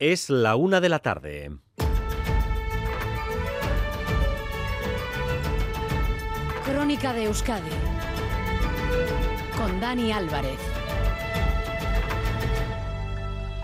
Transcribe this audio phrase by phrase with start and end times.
[0.00, 1.50] Es la una de la tarde.
[6.64, 7.68] Crónica de Euskadi
[9.58, 10.58] con Dani Álvarez.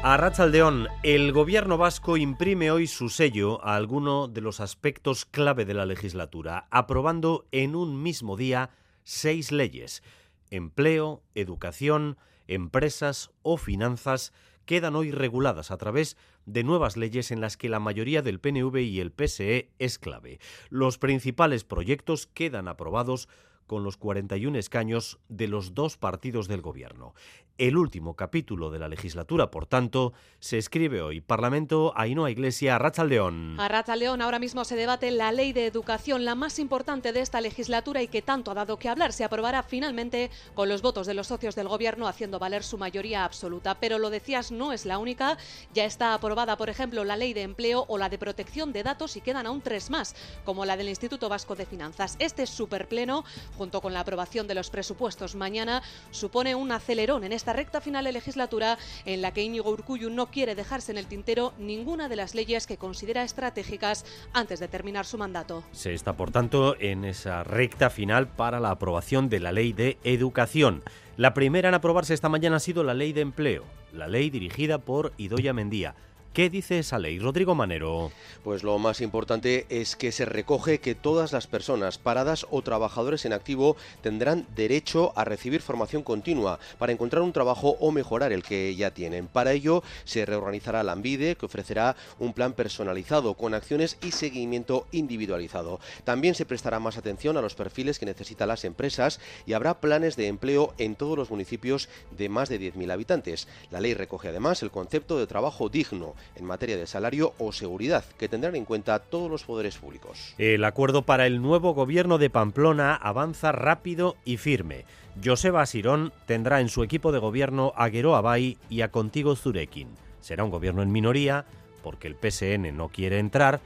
[0.02, 5.64] A Rachaldeón, el gobierno vasco imprime hoy su sello a alguno de los aspectos clave
[5.64, 8.68] de la legislatura, aprobando en un mismo día
[9.04, 10.02] seis leyes:
[10.50, 14.34] empleo, educación, empresas o finanzas
[14.66, 18.76] quedan hoy reguladas a través de nuevas leyes en las que la mayoría del PNV
[18.82, 20.38] y el PSE es clave.
[20.68, 23.28] Los principales proyectos quedan aprobados
[23.66, 27.14] con los 41 escaños de los dos partidos del gobierno.
[27.58, 31.22] El último capítulo de la legislatura, por tanto, se escribe hoy.
[31.22, 32.78] Parlamento Ainhoa Iglesia,
[33.08, 33.56] León.
[33.58, 37.40] A León ahora mismo se debate la ley de educación, la más importante de esta
[37.40, 39.14] legislatura y que tanto ha dado que hablar.
[39.14, 43.24] Se aprobará finalmente con los votos de los socios del gobierno haciendo valer su mayoría
[43.24, 43.80] absoluta.
[43.80, 45.38] Pero lo decías, no es la única.
[45.72, 49.16] Ya está aprobada, por ejemplo, la ley de empleo o la de protección de datos
[49.16, 52.16] y quedan aún tres más, como la del Instituto Vasco de Finanzas.
[52.18, 53.24] Este superpleno,
[53.56, 57.80] junto con la aprobación de los presupuestos mañana, supone un acelerón en esta esta recta
[57.80, 62.08] final de legislatura en la que Íñigo Urcuyu no quiere dejarse en el tintero ninguna
[62.08, 65.62] de las leyes que considera estratégicas antes de terminar su mandato.
[65.70, 69.96] Se está, por tanto, en esa recta final para la aprobación de la ley de
[70.02, 70.82] educación.
[71.16, 74.78] La primera en aprobarse esta mañana ha sido la ley de empleo, la ley dirigida
[74.78, 75.94] por Idoya Mendía.
[76.36, 78.12] ¿Qué dice esa ley, Rodrigo Manero?
[78.44, 83.24] Pues lo más importante es que se recoge que todas las personas paradas o trabajadores
[83.24, 88.42] en activo tendrán derecho a recibir formación continua para encontrar un trabajo o mejorar el
[88.42, 89.28] que ya tienen.
[89.28, 94.86] Para ello se reorganizará la ANVIDE, que ofrecerá un plan personalizado con acciones y seguimiento
[94.92, 95.80] individualizado.
[96.04, 100.16] También se prestará más atención a los perfiles que necesitan las empresas y habrá planes
[100.16, 103.48] de empleo en todos los municipios de más de 10.000 habitantes.
[103.70, 108.04] La ley recoge además el concepto de trabajo digno en materia de salario o seguridad,
[108.18, 110.34] que tendrán en cuenta todos los poderes públicos.
[110.38, 114.84] El acuerdo para el nuevo gobierno de Pamplona avanza rápido y firme.
[115.24, 119.88] Joseba Asirón tendrá en su equipo de gobierno a Guero Abay y a Contigo Zurekin.
[120.20, 121.46] Será un gobierno en minoría,
[121.82, 123.60] porque el PSN no quiere entrar,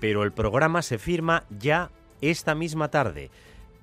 [0.00, 3.30] pero el programa se firma ya esta misma tarde.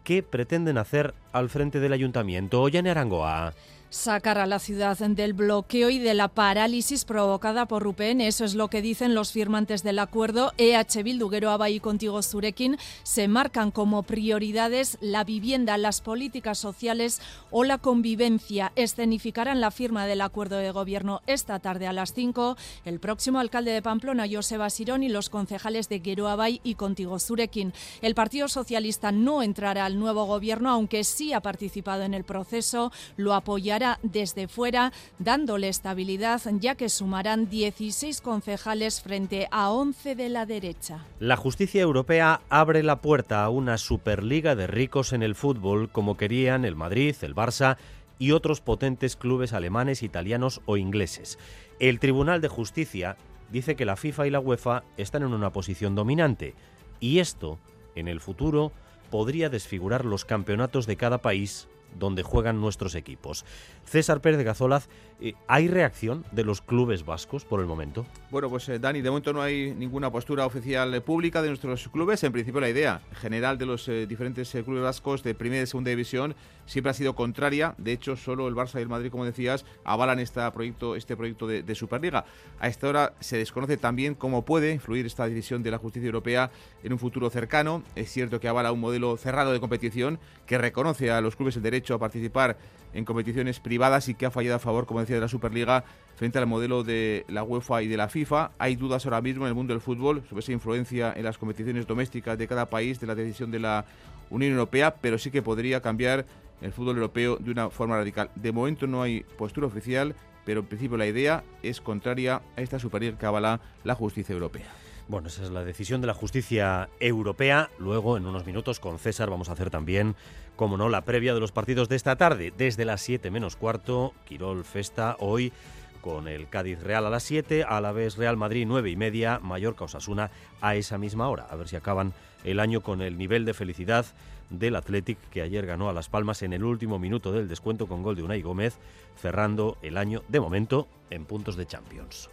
[0.04, 2.62] ¿Qué pretenden hacer al frente del ayuntamiento?
[2.62, 3.54] Ollane Arangoa
[3.90, 8.22] sacar a la ciudad del bloqueo y de la parálisis provocada por Rupen.
[8.22, 10.54] Eso es lo que dicen los firmantes del acuerdo.
[10.58, 17.22] EH Bilduguero Abay y Contigo Zurekin se marcan como prioridades la vivienda, las políticas sociales
[17.52, 18.72] o la convivencia.
[18.76, 22.58] Escenificarán la firma del acuerdo de gobierno esta tarde a las 5.
[22.86, 27.74] El próximo alcalde de Pamplona, Joseba Sirón, y los concejales de Abay y Contigo Zurekin.
[28.02, 32.92] El Partido Socialista no entrará al nuevo gobierno, aunque sí ha participado en el proceso.
[33.16, 40.30] Lo apoyará desde fuera, dándole estabilidad, ya que sumarán 16 concejales frente a 11 de
[40.30, 41.06] la derecha.
[41.20, 46.18] La justicia europea abre la puerta a una superliga de ricos en el fútbol, como
[46.18, 47.78] querían el Madrid, el Barça
[48.20, 51.38] y otros potentes clubes alemanes, italianos o ingleses.
[51.80, 53.18] El Tribunal de Justicia
[53.52, 56.56] dice que la FIFA y la UEFA están en una posición dominante
[57.00, 57.60] y esto,
[57.96, 58.72] en el futuro,
[59.12, 63.46] podría desfigurar los campeonatos de cada país donde juegan nuestros equipos.
[63.86, 64.90] César Pérez de Gazolaz,
[65.20, 68.06] eh, ¿hay reacción de los clubes vascos por el momento?
[68.30, 71.88] Bueno, pues eh, Dani, de momento no hay ninguna postura oficial eh, pública de nuestros
[71.88, 72.24] clubes.
[72.24, 76.36] En principio la idea general de los diferentes clubes vascos de primera y segunda división
[76.66, 77.74] siempre ha sido contraria.
[77.78, 81.48] De hecho, solo el Barça y el Madrid, como decías, avalan este proyecto, este proyecto
[81.48, 82.26] de, de Superliga.
[82.60, 86.52] A esta hora se desconoce también cómo puede influir esta decisión de la justicia europea
[86.84, 87.84] en un futuro cercano.
[87.96, 91.64] Es cierto que avala un modelo cerrado de competición que reconoce a los clubes el
[91.64, 92.58] derecho a participar
[92.94, 95.84] en competiciones privadas y que ha fallado a favor, como decía, de la Superliga
[96.16, 98.52] frente al modelo de la UEFA y de la FIFA.
[98.58, 101.86] Hay dudas ahora mismo en el mundo del fútbol sobre esa influencia en las competiciones
[101.86, 103.86] domésticas de cada país de la decisión de la
[104.30, 106.26] Unión Europea, pero sí que podría cambiar
[106.62, 108.32] el fútbol europeo de una forma radical.
[108.36, 112.80] De momento no hay postura oficial, pero en principio la idea es contraria a esta
[112.80, 114.87] Superliga que avala la justicia europea.
[115.10, 117.70] Bueno, esa es la decisión de la justicia europea.
[117.80, 120.16] Luego, en unos minutos, con César vamos a hacer también,
[120.58, 122.54] como no, la previa de los partidos de esta tarde.
[122.58, 125.54] Desde las 7 menos cuarto, Quirol Festa, hoy
[126.02, 129.40] con el Cádiz Real a las 7, a la vez Real Madrid 9 y media,
[129.42, 131.48] Mallorca Osasuna a esa misma hora.
[131.50, 132.14] A ver si acaban
[132.44, 134.06] el año con el nivel de felicidad
[134.50, 138.04] del Athletic que ayer ganó a Las Palmas en el último minuto del descuento con
[138.04, 138.78] gol de Unai Gómez,
[139.16, 142.30] cerrando el año de momento en puntos de Champions.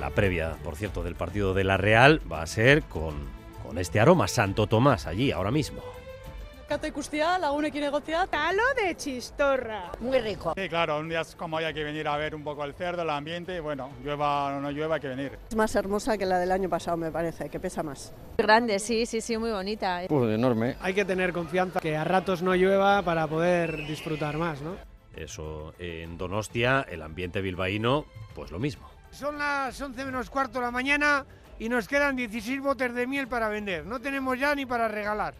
[0.00, 3.28] La previa, por cierto, del partido de la Real va a ser con,
[3.62, 5.82] con este aroma Santo Tomás allí ahora mismo.
[6.66, 8.26] Kata ikustia, lagunekin egotzea.
[8.26, 9.92] Talo de chistorra.
[10.00, 10.54] Muy rico.
[10.56, 13.02] Sí, claro, un día como hoy hay que venir a ver un poco el cerdo,
[13.02, 15.38] el ambiente, y bueno, llueva o no llueva, hay que venir.
[15.50, 18.14] Es más hermosa que la del año pasado, me parece, que pesa más.
[18.38, 20.00] Grande, sí, sí, sí, muy bonita.
[20.08, 20.76] Pues enorme.
[20.80, 24.76] Hay que tener confianza que a ratos no llueva para poder disfrutar más, ¿no?
[25.14, 28.88] Eso en Donostia, el ambiente bilbaíno, pues lo mismo.
[29.10, 31.26] Son las 11 menos cuarto de la mañana
[31.60, 33.84] y nos quedan 16 botes de miel para vender.
[33.84, 35.34] No tenemos ya ni para regalar.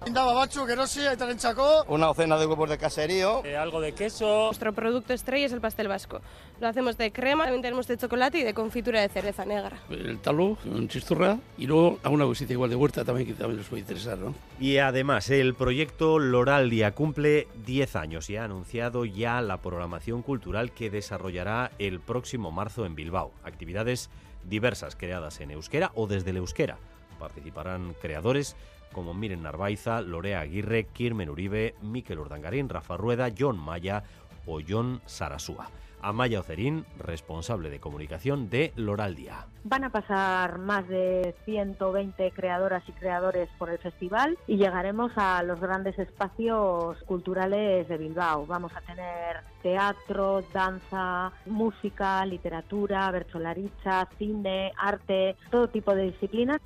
[1.88, 3.43] Una docena de huevos de caserío.
[3.58, 4.44] algo de queso.
[4.44, 6.20] Nuestro producto estrella es el pastel vasco.
[6.61, 9.78] Lo hacemos de crema, también tenemos de chocolate y de confitura de cereza negra.
[9.88, 13.69] El talo, un chisturra y luego alguna cosita igual de huerta también que también les
[13.69, 14.34] puede interesar, ¿no?
[14.61, 20.72] Y además, el proyecto Loraldia cumple 10 años y ha anunciado ya la programación cultural
[20.72, 23.32] que desarrollará el próximo marzo en Bilbao.
[23.43, 24.11] Actividades
[24.45, 26.79] diversas creadas en euskera o desde el euskera.
[27.19, 28.57] Participarán creadores
[28.93, 34.03] como Miren Narvaiza, Lorea Aguirre, Kirmen Uribe, Miquel Urdangarín, Rafa Rueda, John Maya
[34.50, 35.69] o John Sarasúa.
[36.02, 39.47] Amaya Ocerín, responsable de comunicación de Loraldia.
[39.64, 45.43] Van a pasar más de 120 creadoras y creadores por el festival y llegaremos a
[45.43, 48.47] los grandes espacios culturales de Bilbao.
[48.47, 56.61] Vamos a tener teatro, danza, música, literatura, bercholaricha, cine, arte, todo tipo de disciplinas.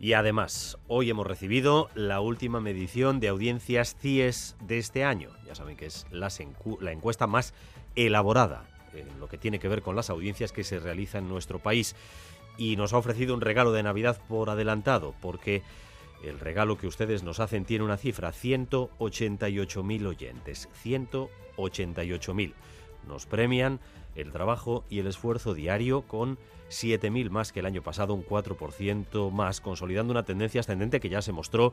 [0.00, 5.30] Y además, hoy hemos recibido la última medición de audiencias CIES de este año.
[5.46, 6.28] Ya saben que es la,
[6.90, 7.54] encuesta más
[7.96, 11.58] elaborada en lo que tiene que ver con las audiencias que se realizan en nuestro
[11.58, 11.94] país.
[12.58, 15.62] Y nos ha ofrecido un regalo de Navidad por adelantado, porque
[16.22, 20.68] el regalo que ustedes nos hacen tiene una cifra, 188.000 oyentes.
[20.84, 22.52] 188.000.
[23.08, 23.80] Nos premian
[24.14, 26.38] el trabajo y el esfuerzo diario con
[26.70, 31.22] 7.000 más que el año pasado, un 4% más, consolidando una tendencia ascendente que ya
[31.22, 31.72] se mostró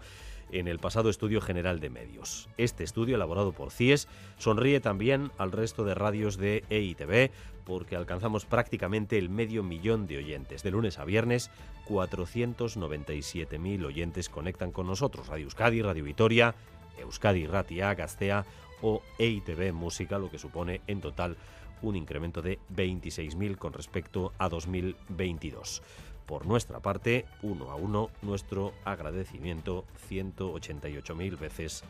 [0.51, 2.49] en el pasado estudio general de medios.
[2.57, 4.07] Este estudio, elaborado por CIES,
[4.37, 7.31] sonríe también al resto de radios de EITV
[7.63, 10.63] porque alcanzamos prácticamente el medio millón de oyentes.
[10.63, 11.51] De lunes a viernes,
[11.87, 15.27] 497.000 oyentes conectan con nosotros.
[15.27, 16.55] Radio Euskadi, Radio Vitoria,
[16.99, 18.45] Euskadi Ratia, Gastea
[18.81, 21.37] o EITV Música, lo que supone en total
[21.81, 25.81] un incremento de 26.000 con respecto a 2022.
[26.25, 31.83] Por nuestra parte, uno a uno, nuestro agradecimiento 188.000 veces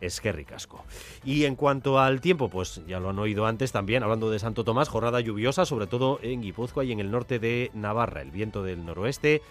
[0.00, 0.84] es que ricasco.
[1.24, 4.64] Y en cuanto al tiempo, pues ya lo han oído antes también, hablando de Santo
[4.64, 8.22] Tomás, jornada lluviosa, sobre todo en Guipúzcoa y en el norte de Navarra.
[8.22, 9.42] El viento del noroeste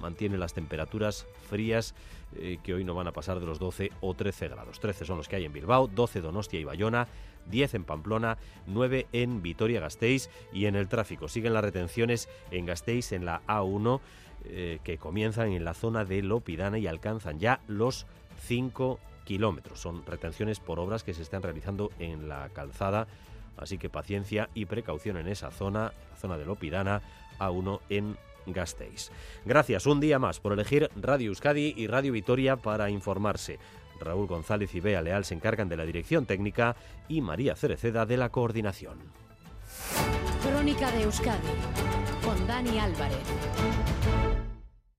[0.00, 1.94] mantiene las temperaturas frías
[2.36, 4.80] eh, que hoy no van a pasar de los 12 o 13 grados.
[4.80, 7.08] 13 son los que hay en Bilbao, 12 Donostia y Bayona,
[7.50, 11.28] 10 en Pamplona, 9 en Vitoria-Gasteiz y en el tráfico.
[11.28, 14.00] Siguen las retenciones en Gasteiz en la A1
[14.44, 18.06] eh, que comienzan en la zona de Lopidana y alcanzan ya los
[18.46, 19.80] 5 kilómetros.
[19.80, 23.08] Son retenciones por obras que se están realizando en la calzada,
[23.56, 27.02] así que paciencia y precaución en esa zona, la zona de Lopidana,
[27.38, 28.16] A1 en
[29.44, 33.58] Gracias un día más por elegir Radio Euskadi y Radio Vitoria para informarse.
[34.00, 36.76] Raúl González y Bea Leal se encargan de la dirección técnica
[37.08, 38.98] y María Cereceda de la coordinación.
[40.42, 41.48] Crónica de Euskadi
[42.24, 43.18] con Dani Álvarez.